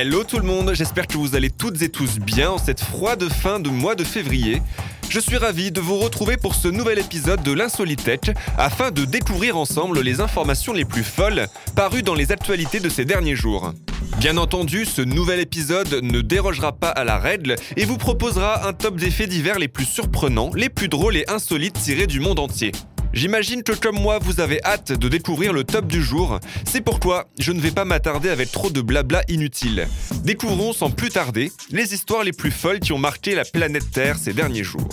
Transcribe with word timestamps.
Hello 0.00 0.22
tout 0.22 0.38
le 0.38 0.44
monde, 0.44 0.74
j'espère 0.74 1.08
que 1.08 1.18
vous 1.18 1.34
allez 1.34 1.50
toutes 1.50 1.82
et 1.82 1.88
tous 1.88 2.20
bien 2.20 2.52
en 2.52 2.58
cette 2.58 2.80
froide 2.80 3.24
fin 3.28 3.58
de 3.58 3.68
mois 3.68 3.96
de 3.96 4.04
février. 4.04 4.62
Je 5.08 5.18
suis 5.18 5.36
ravi 5.36 5.72
de 5.72 5.80
vous 5.80 5.98
retrouver 5.98 6.36
pour 6.36 6.54
ce 6.54 6.68
nouvel 6.68 7.00
épisode 7.00 7.42
de 7.42 7.50
l'Insolitech 7.50 8.30
afin 8.56 8.92
de 8.92 9.04
découvrir 9.04 9.56
ensemble 9.56 10.00
les 10.02 10.20
informations 10.20 10.72
les 10.72 10.84
plus 10.84 11.02
folles 11.02 11.48
parues 11.74 12.04
dans 12.04 12.14
les 12.14 12.30
actualités 12.30 12.78
de 12.78 12.88
ces 12.88 13.04
derniers 13.04 13.34
jours. 13.34 13.72
Bien 14.18 14.36
entendu, 14.36 14.84
ce 14.84 15.02
nouvel 15.02 15.40
épisode 15.40 15.92
ne 16.00 16.20
dérogera 16.20 16.70
pas 16.70 16.90
à 16.90 17.02
la 17.02 17.18
règle 17.18 17.56
et 17.76 17.84
vous 17.84 17.98
proposera 17.98 18.68
un 18.68 18.74
top 18.74 18.98
des 18.98 19.10
faits 19.10 19.28
divers 19.28 19.58
les 19.58 19.66
plus 19.66 19.84
surprenants, 19.84 20.52
les 20.54 20.68
plus 20.68 20.86
drôles 20.86 21.16
et 21.16 21.28
insolites 21.28 21.74
tirés 21.74 22.06
du 22.06 22.20
monde 22.20 22.38
entier. 22.38 22.70
J'imagine 23.12 23.62
que 23.62 23.72
comme 23.72 23.98
moi, 23.98 24.18
vous 24.18 24.40
avez 24.40 24.62
hâte 24.64 24.92
de 24.92 25.08
découvrir 25.08 25.52
le 25.52 25.64
top 25.64 25.86
du 25.86 26.02
jour. 26.02 26.38
C'est 26.64 26.82
pourquoi 26.82 27.26
je 27.38 27.52
ne 27.52 27.60
vais 27.60 27.70
pas 27.70 27.84
m'attarder 27.84 28.28
avec 28.28 28.52
trop 28.52 28.70
de 28.70 28.80
blabla 28.80 29.22
inutile. 29.28 29.88
Découvrons 30.24 30.72
sans 30.72 30.90
plus 30.90 31.08
tarder 31.08 31.50
les 31.70 31.94
histoires 31.94 32.24
les 32.24 32.32
plus 32.32 32.50
folles 32.50 32.80
qui 32.80 32.92
ont 32.92 32.98
marqué 32.98 33.34
la 33.34 33.44
planète 33.44 33.90
Terre 33.90 34.16
ces 34.18 34.32
derniers 34.32 34.64
jours. 34.64 34.88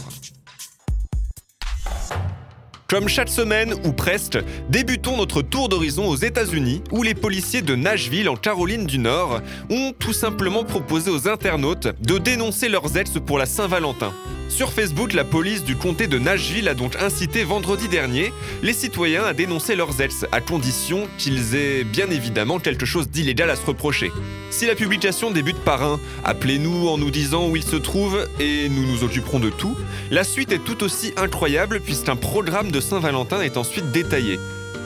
Comme 2.87 3.09
chaque 3.09 3.29
semaine, 3.29 3.73
ou 3.83 3.93
presque, 3.93 4.37
débutons 4.69 5.17
notre 5.17 5.41
tour 5.41 5.69
d'horizon 5.69 6.07
aux 6.07 6.15
États-Unis, 6.15 6.83
où 6.91 7.01
les 7.01 7.15
policiers 7.15 7.63
de 7.63 7.75
Nashville, 7.75 8.29
en 8.29 8.35
Caroline 8.35 8.85
du 8.85 8.99
Nord, 8.99 9.41
ont 9.71 9.91
tout 9.97 10.13
simplement 10.13 10.63
proposé 10.63 11.09
aux 11.09 11.27
internautes 11.27 11.87
de 12.01 12.19
dénoncer 12.19 12.69
leurs 12.69 12.95
ex 12.95 13.13
pour 13.25 13.39
la 13.39 13.47
Saint-Valentin. 13.47 14.13
Sur 14.47 14.71
Facebook, 14.71 15.13
la 15.13 15.23
police 15.23 15.63
du 15.63 15.75
comté 15.75 16.07
de 16.07 16.19
Nashville 16.19 16.69
a 16.69 16.73
donc 16.73 16.95
incité 17.01 17.43
vendredi 17.43 17.89
dernier 17.89 18.31
les 18.61 18.73
citoyens 18.73 19.23
à 19.23 19.33
dénoncer 19.33 19.75
leurs 19.75 19.99
ex, 20.01 20.25
à 20.31 20.39
condition 20.39 21.07
qu'ils 21.17 21.55
aient 21.55 21.83
bien 21.83 22.09
évidemment 22.09 22.59
quelque 22.59 22.85
chose 22.85 23.09
d'illégal 23.09 23.49
à 23.49 23.55
se 23.55 23.65
reprocher. 23.65 24.11
Si 24.51 24.65
la 24.65 24.75
publication 24.75 25.31
débute 25.31 25.59
par 25.59 25.83
un 25.83 25.99
Appelez-nous 26.23 26.87
en 26.87 26.97
nous 26.97 27.11
disant 27.11 27.49
où 27.49 27.55
il 27.55 27.63
se 27.63 27.75
trouve 27.75 28.27
et 28.39 28.69
nous 28.69 28.85
nous 28.85 29.03
occuperons 29.03 29.39
de 29.39 29.49
tout, 29.49 29.75
la 30.11 30.23
suite 30.23 30.51
est 30.51 30.63
tout 30.63 30.83
aussi 30.83 31.11
incroyable 31.17 31.81
puisqu'un 31.81 32.15
programme 32.15 32.71
de 32.71 32.79
Saint-Valentin 32.79 33.41
est 33.41 33.57
ensuite 33.57 33.91
détaillé. 33.91 34.39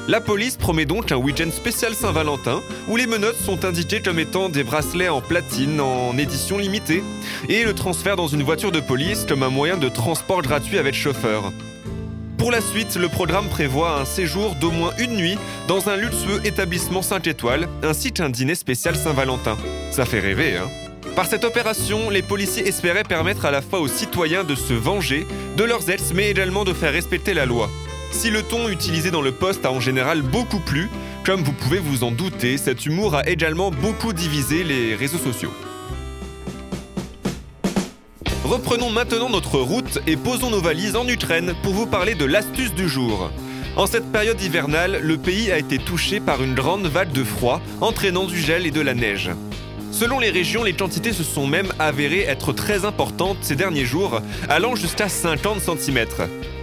La 0.09 0.21
police 0.21 0.57
promet 0.57 0.85
donc 0.85 1.11
un 1.11 1.17
week-end 1.17 1.51
spécial 1.51 1.93
Saint-Valentin 1.93 2.63
où 2.87 2.95
les 2.95 3.05
menottes 3.05 3.37
sont 3.37 3.63
indiquées 3.63 4.01
comme 4.01 4.17
étant 4.17 4.49
des 4.49 4.63
bracelets 4.63 5.07
en 5.07 5.21
platine 5.21 5.79
en 5.79 6.17
édition 6.17 6.57
limitée 6.57 7.03
et 7.47 7.63
le 7.63 7.75
transfert 7.75 8.15
dans 8.15 8.25
une 8.25 8.41
voiture 8.41 8.71
de 8.71 8.79
police 8.79 9.27
comme 9.29 9.43
un 9.43 9.49
moyen 9.49 9.77
de 9.77 9.87
transport 9.87 10.41
gratuit 10.41 10.79
avec 10.79 10.95
chauffeur. 10.95 11.53
Pour 12.39 12.49
la 12.49 12.59
suite, 12.59 12.95
le 12.95 13.07
programme 13.07 13.49
prévoit 13.49 13.99
un 13.99 14.05
séjour 14.05 14.55
d'au 14.55 14.71
moins 14.71 14.93
une 14.97 15.15
nuit 15.15 15.37
dans 15.67 15.89
un 15.89 15.95
luxueux 15.95 16.41
établissement 16.43 17.03
5 17.03 17.27
étoiles 17.27 17.69
ainsi 17.83 18.11
qu'un 18.11 18.29
dîner 18.29 18.55
spécial 18.55 18.95
Saint-Valentin. 18.95 19.59
Ça 19.91 20.05
fait 20.05 20.19
rêver, 20.19 20.57
hein 20.57 20.69
par 21.15 21.25
cette 21.25 21.43
opération, 21.43 22.09
les 22.09 22.21
policiers 22.21 22.65
espéraient 22.65 23.03
permettre 23.03 23.43
à 23.43 23.51
la 23.51 23.61
fois 23.61 23.81
aux 23.81 23.89
citoyens 23.89 24.45
de 24.45 24.55
se 24.55 24.73
venger 24.73 25.27
de 25.57 25.63
leurs 25.65 25.89
ex, 25.89 26.13
mais 26.13 26.29
également 26.29 26.63
de 26.63 26.71
faire 26.71 26.93
respecter 26.93 27.33
la 27.33 27.45
loi. 27.45 27.69
Si 28.11 28.29
le 28.29 28.43
ton 28.43 28.69
utilisé 28.69 29.11
dans 29.11 29.21
le 29.21 29.31
poste 29.31 29.65
a 29.65 29.71
en 29.71 29.79
général 29.79 30.21
beaucoup 30.21 30.59
plu, 30.59 30.89
comme 31.25 31.43
vous 31.43 31.53
pouvez 31.53 31.79
vous 31.79 32.03
en 32.03 32.11
douter, 32.11 32.57
cet 32.57 32.85
humour 32.85 33.15
a 33.15 33.27
également 33.27 33.71
beaucoup 33.71 34.13
divisé 34.13 34.63
les 34.63 34.95
réseaux 34.95 35.17
sociaux. 35.17 35.53
Reprenons 38.43 38.89
maintenant 38.89 39.29
notre 39.29 39.59
route 39.59 39.99
et 40.07 40.17
posons 40.17 40.49
nos 40.49 40.61
valises 40.61 40.95
en 40.95 41.07
Ukraine 41.07 41.53
pour 41.61 41.73
vous 41.73 41.85
parler 41.85 42.15
de 42.15 42.25
l'astuce 42.25 42.73
du 42.73 42.89
jour. 42.89 43.29
En 43.75 43.85
cette 43.85 44.11
période 44.11 44.41
hivernale, 44.41 44.99
le 45.03 45.17
pays 45.17 45.51
a 45.51 45.59
été 45.59 45.77
touché 45.77 46.19
par 46.19 46.43
une 46.43 46.55
grande 46.55 46.87
vague 46.87 47.11
de 47.11 47.23
froid, 47.23 47.61
entraînant 47.79 48.25
du 48.25 48.39
gel 48.39 48.65
et 48.65 48.71
de 48.71 48.81
la 48.81 48.95
neige. 48.95 49.29
Selon 49.91 50.19
les 50.19 50.29
régions, 50.29 50.63
les 50.63 50.73
quantités 50.73 51.13
se 51.13 51.23
sont 51.23 51.47
même 51.47 51.73
avérées 51.79 52.21
être 52.21 52.53
très 52.53 52.85
importantes 52.85 53.37
ces 53.41 53.55
derniers 53.55 53.85
jours, 53.85 54.21
allant 54.47 54.75
jusqu'à 54.75 55.09
50 55.09 55.61
cm. 55.61 56.05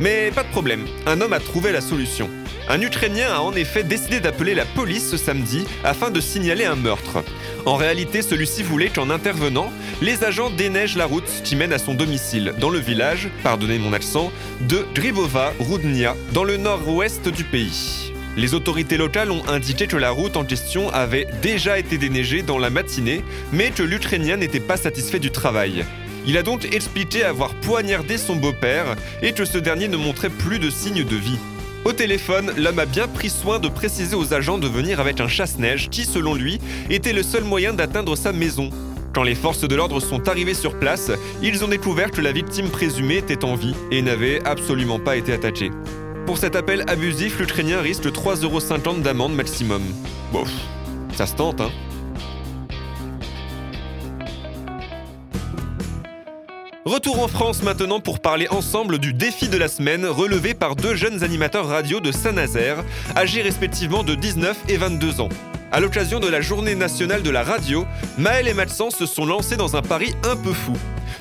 Mais 0.00 0.30
pas 0.30 0.44
de 0.44 0.48
problème, 0.48 0.86
un 1.06 1.20
homme 1.20 1.32
a 1.32 1.40
trouvé 1.40 1.72
la 1.72 1.80
solution. 1.80 2.30
Un 2.68 2.80
Ukrainien 2.80 3.32
a 3.32 3.40
en 3.40 3.52
effet 3.52 3.84
décidé 3.84 4.20
d'appeler 4.20 4.54
la 4.54 4.64
police 4.64 5.10
ce 5.10 5.16
samedi 5.16 5.64
afin 5.84 6.10
de 6.10 6.20
signaler 6.20 6.64
un 6.64 6.76
meurtre. 6.76 7.22
En 7.64 7.76
réalité, 7.76 8.22
celui-ci 8.22 8.62
voulait 8.62 8.88
qu'en 8.90 9.10
intervenant, 9.10 9.70
les 10.02 10.24
agents 10.24 10.50
déneigent 10.50 10.96
la 10.96 11.06
route 11.06 11.42
qui 11.44 11.56
mène 11.56 11.72
à 11.72 11.78
son 11.78 11.94
domicile, 11.94 12.54
dans 12.58 12.70
le 12.70 12.78
village, 12.78 13.28
pardonnez 13.42 13.78
mon 13.78 13.92
accent, 13.92 14.32
de 14.68 14.84
Gribova 14.94 15.52
Rudnia, 15.60 16.16
dans 16.32 16.44
le 16.44 16.56
nord-ouest 16.56 17.28
du 17.28 17.44
pays. 17.44 18.12
Les 18.36 18.52
autorités 18.52 18.98
locales 18.98 19.30
ont 19.30 19.48
indiqué 19.48 19.86
que 19.86 19.96
la 19.96 20.10
route 20.10 20.36
en 20.36 20.44
question 20.44 20.90
avait 20.90 21.26
déjà 21.40 21.78
été 21.78 21.96
déneigée 21.96 22.42
dans 22.42 22.58
la 22.58 22.68
matinée, 22.68 23.24
mais 23.50 23.70
que 23.70 23.82
l'Ukrainien 23.82 24.36
n'était 24.36 24.60
pas 24.60 24.76
satisfait 24.76 25.18
du 25.18 25.30
travail. 25.30 25.86
Il 26.26 26.36
a 26.36 26.42
donc 26.42 26.66
expliqué 26.74 27.24
avoir 27.24 27.54
poignardé 27.54 28.18
son 28.18 28.36
beau-père 28.36 28.94
et 29.22 29.32
que 29.32 29.46
ce 29.46 29.56
dernier 29.56 29.88
ne 29.88 29.96
montrait 29.96 30.28
plus 30.28 30.58
de 30.58 30.68
signes 30.68 31.04
de 31.04 31.16
vie. 31.16 31.38
Au 31.86 31.94
téléphone, 31.94 32.52
l'homme 32.58 32.80
a 32.80 32.84
bien 32.84 33.08
pris 33.08 33.30
soin 33.30 33.58
de 33.58 33.68
préciser 33.68 34.16
aux 34.16 34.34
agents 34.34 34.58
de 34.58 34.68
venir 34.68 35.00
avec 35.00 35.20
un 35.20 35.28
chasse-neige 35.28 35.88
qui, 35.88 36.04
selon 36.04 36.34
lui, 36.34 36.60
était 36.90 37.14
le 37.14 37.22
seul 37.22 37.44
moyen 37.44 37.72
d'atteindre 37.72 38.16
sa 38.16 38.32
maison. 38.32 38.68
Quand 39.14 39.22
les 39.22 39.34
forces 39.34 39.66
de 39.66 39.74
l'ordre 39.74 40.00
sont 40.00 40.28
arrivées 40.28 40.52
sur 40.52 40.78
place, 40.78 41.10
ils 41.42 41.64
ont 41.64 41.68
découvert 41.68 42.10
que 42.10 42.20
la 42.20 42.32
victime 42.32 42.68
présumée 42.68 43.16
était 43.16 43.46
en 43.46 43.54
vie 43.54 43.74
et 43.90 44.02
n'avait 44.02 44.44
absolument 44.44 44.98
pas 44.98 45.16
été 45.16 45.32
attaquée. 45.32 45.70
Pour 46.26 46.38
cet 46.38 46.56
appel 46.56 46.84
abusif, 46.88 47.38
l'Ukrainien 47.38 47.80
risque 47.80 48.06
3,50€ 48.06 49.00
d'amende 49.00 49.32
maximum. 49.32 49.82
Bof, 50.32 50.50
ça 51.14 51.24
se 51.24 51.36
tente, 51.36 51.60
hein 51.60 51.70
Retour 56.84 57.22
en 57.22 57.28
France 57.28 57.62
maintenant 57.62 58.00
pour 58.00 58.18
parler 58.18 58.48
ensemble 58.48 58.98
du 58.98 59.12
défi 59.12 59.48
de 59.48 59.56
la 59.56 59.68
semaine 59.68 60.04
relevé 60.04 60.54
par 60.54 60.74
deux 60.74 60.96
jeunes 60.96 61.22
animateurs 61.22 61.68
radio 61.68 62.00
de 62.00 62.10
Saint-Nazaire, 62.10 62.84
âgés 63.16 63.42
respectivement 63.42 64.02
de 64.02 64.16
19 64.16 64.56
et 64.68 64.76
22 64.76 65.20
ans. 65.20 65.28
À 65.70 65.78
l'occasion 65.80 66.18
de 66.20 66.28
la 66.28 66.40
journée 66.40 66.74
nationale 66.74 67.22
de 67.22 67.30
la 67.30 67.44
radio, 67.44 67.86
Maël 68.18 68.48
et 68.48 68.54
Matsan 68.54 68.90
se 68.90 69.06
sont 69.06 69.26
lancés 69.26 69.56
dans 69.56 69.76
un 69.76 69.82
pari 69.82 70.14
un 70.24 70.36
peu 70.36 70.52
fou, 70.52 70.74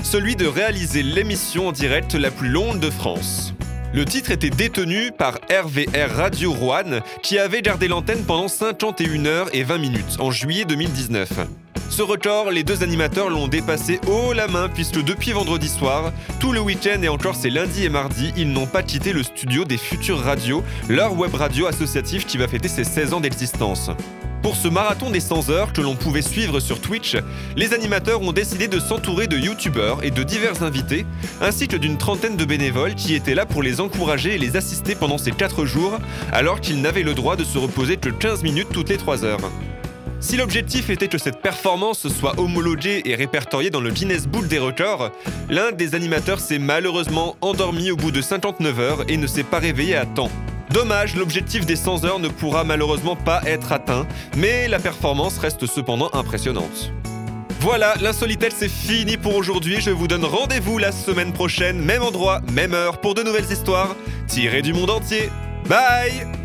celui 0.03 0.35
de 0.35 0.47
réaliser 0.47 1.03
l'émission 1.03 1.67
en 1.67 1.72
direct 1.72 2.16
la 2.16 2.31
plus 2.31 2.49
longue 2.49 2.79
de 2.79 2.89
France. 2.89 3.54
Le 3.95 4.03
titre 4.03 4.31
était 4.31 4.50
détenu 4.50 5.13
par 5.17 5.35
RVR 5.50 6.13
Radio 6.13 6.51
Rouen, 6.51 7.00
qui 7.23 7.39
avait 7.39 7.61
gardé 7.61 7.88
l'antenne 7.88 8.25
pendant 8.25 8.50
51 8.50 9.25
heures 9.25 9.47
et 9.53 9.63
20 9.63 9.78
minutes 9.78 10.17
en 10.19 10.31
juillet 10.31 10.66
2019. 10.66 11.29
Ce 11.89 12.01
record, 12.01 12.51
les 12.51 12.66
deux 12.66 12.84
animateurs 12.84 13.29
l'ont 13.29 13.47
dépassé 13.47 14.01
haut 14.05 14.34
la 14.34 14.50
main 14.50 14.67
puisque 14.67 15.01
depuis 15.01 15.31
vendredi 15.31 15.69
soir, 15.69 16.11
tout 16.41 16.51
le 16.51 16.59
week-end 16.59 17.01
et 17.03 17.07
encore 17.07 17.35
ces 17.35 17.50
lundis 17.50 17.85
et 17.85 17.89
mardis, 17.89 18.34
ils 18.35 18.51
n'ont 18.51 18.67
pas 18.67 18.84
quitté 18.84 19.13
le 19.13 19.23
studio 19.23 19.63
des 19.63 19.78
Futures 19.78 20.19
Radios, 20.19 20.61
leur 20.89 21.17
web 21.17 21.34
radio 21.34 21.66
associatif 21.66 22.25
qui 22.25 22.38
va 22.38 22.50
fêter 22.50 22.67
ses 22.67 22.84
16 22.84 23.13
ans 23.13 23.22
d'existence. 23.22 23.91
Pour 24.45 24.56
ce 24.56 24.67
marathon 24.67 25.09
des 25.09 25.22
100 25.22 25.50
heures 25.50 25.73
que 25.73 25.81
l'on 25.81 25.95
pouvait 25.95 26.22
suivre 26.22 26.59
sur 26.59 26.79
Twitch, 26.79 27.17
les 27.56 27.73
animateurs 27.73 28.22
ont 28.22 28.31
décidé 28.31 28.67
de 28.67 28.79
s'entourer 28.79 29.25
de 29.25 29.39
youtubeurs 29.39 30.03
et 30.03 30.11
de 30.11 30.22
divers 30.22 30.61
invités, 30.61 31.07
ainsi 31.41 31.67
que 31.67 31.75
d'une 31.75 31.97
trentaine 31.97 32.38
de 32.38 32.45
bénévoles 32.45 32.94
qui 32.94 33.16
étaient 33.16 33.34
là 33.34 33.47
pour 33.47 33.63
les 33.63 33.81
encourager 33.81 34.35
et 34.35 34.38
les 34.38 34.55
assister 34.55 34.94
pendant 34.94 35.17
ces 35.17 35.31
4 35.31 35.66
jours, 35.66 35.97
alors 36.31 36.61
qu'ils 36.61 36.79
n'avaient 36.79 37.01
le 37.01 37.16
droit 37.16 37.35
de 37.35 37.44
se 37.44 37.57
reposer 37.57 37.97
que 37.97 38.09
15 38.09 38.44
minutes 38.44 38.69
toutes 38.72 38.89
les 38.89 38.97
3 38.97 39.25
heures. 39.25 39.50
Si 40.19 40.38
l'objectif 40.38 40.91
était 40.91 41.08
que 41.08 41.17
cette 41.17 41.41
performance 41.41 42.08
soit 42.08 42.40
homologuée 42.40 43.02
et 43.05 43.16
répertoriée 43.16 43.72
dans 43.72 43.81
le 43.81 43.90
Guinness 43.90 44.28
Book 44.28 44.47
des 44.47 44.59
records, 44.59 45.09
l'un 45.49 45.72
des 45.72 45.96
animateurs 45.96 46.40
s'est 46.40 46.59
malheureusement 46.59 47.35
endormi 47.41 47.90
au 47.90 47.96
bout 47.96 48.11
de 48.11 48.22
59 48.22 48.79
heures 48.79 49.05
et 49.08 49.17
ne 49.17 49.25
s'est 49.25 49.41
pas 49.41 49.58
réveillé 49.58 49.96
à 49.96 50.05
temps. 50.05 50.29
Dommage, 50.75 51.16
l'objectif 51.16 51.66
des 51.66 51.77
100 51.77 52.03
heures 52.03 52.19
ne 52.19 52.27
pourra 52.27 52.66
malheureusement 52.66 53.16
pas 53.16 53.41
être 53.45 53.72
atteint, 53.72 54.05
mais 54.35 54.67
la 54.67 54.77
performance 54.77 55.37
reste 55.37 55.66
cependant 55.67 56.09
impressionnante. 56.11 56.91
Voilà, 57.61 57.93
l'insolitelle 58.01 58.51
c'est 58.53 58.67
fini 58.67 59.16
pour 59.16 59.35
aujourd'hui. 59.37 59.79
Je 59.79 59.91
vous 59.91 60.09
donne 60.09 60.25
rendez-vous 60.25 60.77
la 60.77 60.91
semaine 60.91 61.31
prochaine, 61.31 61.79
même 61.79 62.03
endroit, 62.03 62.41
même 62.51 62.73
heure, 62.73 62.99
pour 62.99 63.13
de 63.13 63.23
nouvelles 63.23 63.49
histoires 63.49 63.95
tirées 64.27 64.61
du 64.61 64.73
monde 64.73 64.89
entier. 64.89 65.29
Bye 65.69 66.44